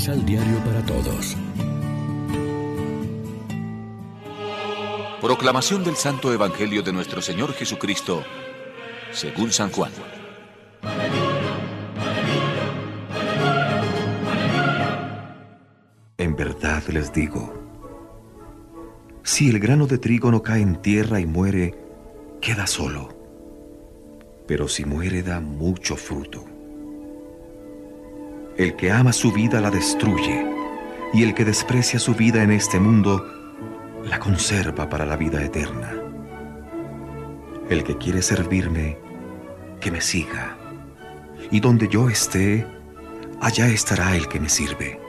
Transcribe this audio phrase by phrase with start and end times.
[0.00, 1.36] Misal Diario para Todos.
[5.20, 8.24] Proclamación del Santo Evangelio de nuestro Señor Jesucristo,
[9.12, 9.92] según San Juan.
[16.16, 17.52] En verdad les digo,
[19.22, 21.74] si el grano de trigo no cae en tierra y muere,
[22.40, 23.10] queda solo.
[24.46, 26.59] Pero si muere da mucho fruto.
[28.56, 30.46] El que ama su vida la destruye,
[31.12, 33.24] y el que desprecia su vida en este mundo,
[34.04, 35.92] la conserva para la vida eterna.
[37.68, 38.98] El que quiere servirme,
[39.80, 40.56] que me siga,
[41.50, 42.66] y donde yo esté,
[43.40, 45.00] allá estará el que me sirve.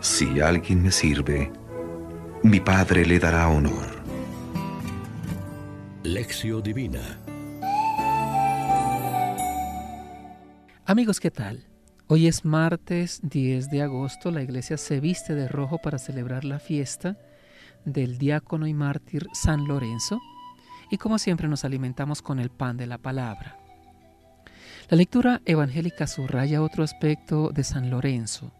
[0.00, 1.52] Si alguien me sirve,
[2.42, 3.98] mi Padre le dará honor.
[6.04, 7.18] Lección Divina
[10.88, 11.66] Amigos, ¿qué tal?
[12.10, 16.58] Hoy es martes 10 de agosto, la iglesia se viste de rojo para celebrar la
[16.58, 17.18] fiesta
[17.84, 20.18] del diácono y mártir San Lorenzo
[20.90, 23.58] y como siempre nos alimentamos con el pan de la palabra.
[24.88, 28.52] La lectura evangélica subraya otro aspecto de San Lorenzo,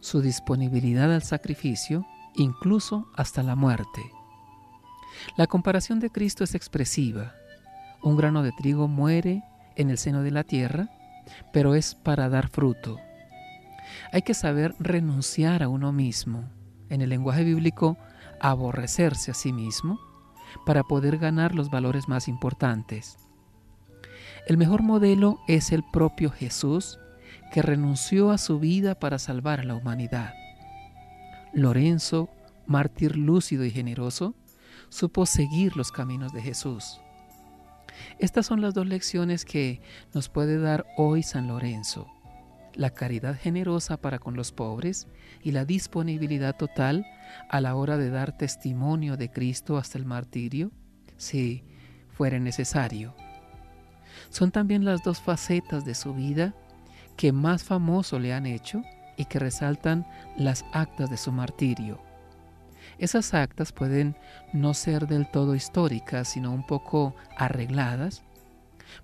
[0.00, 4.02] su disponibilidad al sacrificio, incluso hasta la muerte.
[5.36, 7.32] La comparación de Cristo es expresiva.
[8.02, 9.44] Un grano de trigo muere
[9.76, 10.88] en el seno de la tierra,
[11.52, 12.98] pero es para dar fruto.
[14.12, 16.44] Hay que saber renunciar a uno mismo.
[16.88, 17.96] En el lenguaje bíblico,
[18.40, 19.98] aborrecerse a sí mismo
[20.66, 23.16] para poder ganar los valores más importantes.
[24.46, 26.98] El mejor modelo es el propio Jesús,
[27.52, 30.34] que renunció a su vida para salvar a la humanidad.
[31.52, 32.28] Lorenzo,
[32.66, 34.34] mártir lúcido y generoso,
[34.88, 37.00] supo seguir los caminos de Jesús.
[38.18, 39.80] Estas son las dos lecciones que
[40.14, 42.08] nos puede dar hoy San Lorenzo.
[42.74, 45.06] La caridad generosa para con los pobres
[45.42, 47.06] y la disponibilidad total
[47.48, 50.70] a la hora de dar testimonio de Cristo hasta el martirio,
[51.16, 51.64] si
[52.10, 53.14] fuera necesario.
[54.30, 56.54] Son también las dos facetas de su vida
[57.16, 58.82] que más famoso le han hecho
[59.16, 62.11] y que resaltan las actas de su martirio.
[63.02, 64.14] Esas actas pueden
[64.52, 68.22] no ser del todo históricas, sino un poco arregladas,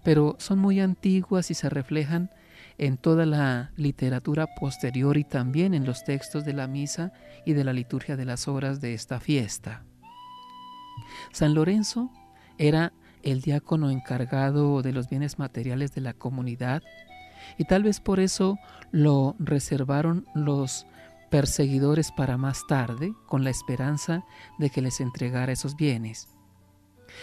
[0.05, 2.31] pero son muy antiguas y se reflejan
[2.79, 7.13] en toda la literatura posterior y también en los textos de la misa
[7.45, 9.83] y de la liturgia de las horas de esta fiesta.
[11.33, 12.09] San Lorenzo
[12.57, 12.93] era
[13.25, 16.85] el diácono encargado de los bienes materiales de la comunidad
[17.57, 18.61] y tal vez por eso
[18.93, 20.87] lo reservaron los
[21.31, 24.25] perseguidores para más tarde, con la esperanza
[24.59, 26.29] de que les entregara esos bienes.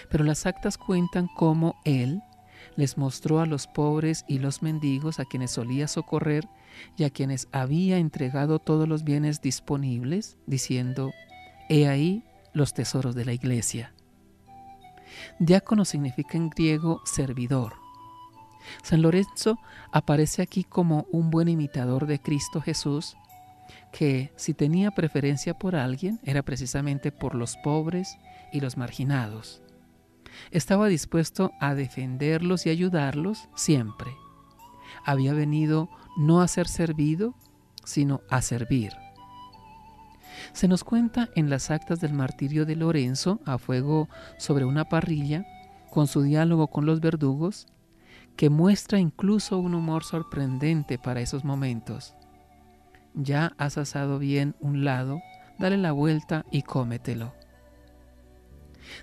[0.10, 2.22] Pero las actas cuentan cómo él
[2.76, 6.48] les mostró a los pobres y los mendigos a quienes solía socorrer
[6.98, 11.12] y a quienes había entregado todos los bienes disponibles, diciendo,
[11.70, 12.24] He ahí
[12.54, 13.94] los tesoros de la iglesia.
[15.40, 17.74] Diácono significa en griego servidor.
[18.84, 19.60] San Lorenzo
[19.92, 23.16] aparece aquí como un buen imitador de Cristo Jesús,
[23.92, 28.18] que si tenía preferencia por alguien era precisamente por los pobres
[28.52, 29.62] y los marginados.
[30.52, 34.12] Estaba dispuesto a defenderlos y ayudarlos siempre.
[35.06, 37.36] Había venido no a ser servido,
[37.84, 38.94] sino a servir.
[40.54, 45.46] Se nos cuenta en las actas del martirio de Lorenzo a fuego sobre una parrilla,
[45.90, 47.68] con su diálogo con los verdugos,
[48.36, 52.16] que muestra incluso un humor sorprendente para esos momentos.
[53.16, 55.22] Ya has asado bien un lado,
[55.58, 57.34] dale la vuelta y cómetelo.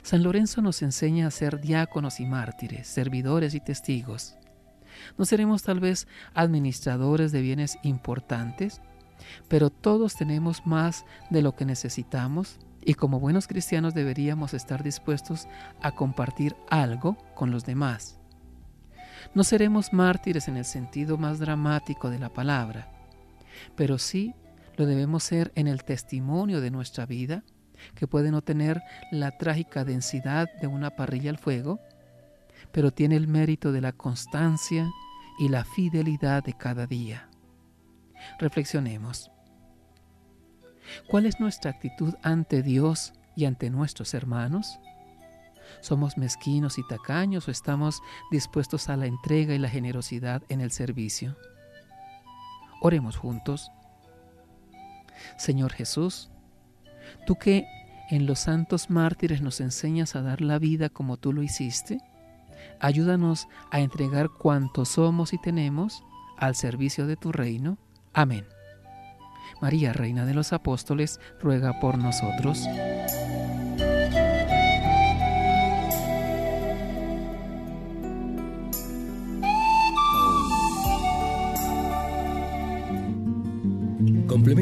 [0.02, 4.36] San Lorenzo nos enseña a ser diáconos y mártires, servidores y testigos.
[5.16, 8.82] No seremos tal vez administradores de bienes importantes,
[9.48, 15.48] pero todos tenemos más de lo que necesitamos y como buenos cristianos deberíamos estar dispuestos
[15.80, 18.18] a compartir algo con los demás.
[19.34, 22.90] No seremos mártires en el sentido más dramático de la palabra,
[23.76, 24.34] pero sí
[24.76, 27.44] lo debemos ser en el testimonio de nuestra vida,
[27.94, 31.80] que puede no tener la trágica densidad de una parrilla al fuego,
[32.70, 34.88] pero tiene el mérito de la constancia
[35.38, 37.28] y la fidelidad de cada día.
[38.38, 39.30] Reflexionemos.
[41.08, 44.78] ¿Cuál es nuestra actitud ante Dios y ante nuestros hermanos?
[45.80, 48.00] ¿Somos mezquinos y tacaños o estamos
[48.30, 51.36] dispuestos a la entrega y la generosidad en el servicio?
[52.84, 53.70] Oremos juntos.
[55.36, 56.32] Señor Jesús,
[57.26, 57.64] tú que
[58.10, 62.00] en los santos mártires nos enseñas a dar la vida como tú lo hiciste,
[62.80, 66.02] ayúdanos a entregar cuanto somos y tenemos
[66.36, 67.78] al servicio de tu reino.
[68.12, 68.44] Amén.
[69.60, 72.66] María, Reina de los Apóstoles, ruega por nosotros.